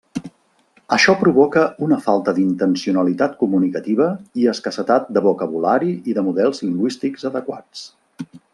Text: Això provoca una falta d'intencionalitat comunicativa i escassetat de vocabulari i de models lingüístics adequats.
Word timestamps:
Això 0.95 1.13
provoca 1.17 1.65
una 1.87 1.99
falta 2.05 2.33
d'intencionalitat 2.37 3.37
comunicativa 3.43 4.07
i 4.45 4.49
escassetat 4.55 5.13
de 5.19 5.23
vocabulari 5.29 5.95
i 6.13 6.17
de 6.19 6.25
models 6.31 6.65
lingüístics 6.69 7.29
adequats. 7.33 7.87